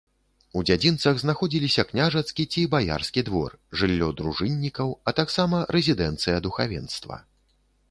У 0.59 0.61
дзядзінцах 0.67 1.19
знаходзіліся 1.23 1.85
княжацкі 1.89 2.43
ці 2.53 2.63
баярскі 2.73 3.25
двор, 3.29 3.51
жыллё 3.83 4.09
дружыннікаў, 4.23 4.87
а 5.11 5.17
таксама 5.23 5.63
рэзідэнцыя 5.77 6.37
духавенства. 6.49 7.23